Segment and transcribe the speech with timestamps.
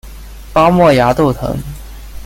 [0.51, 1.55] 巴莫崖豆藤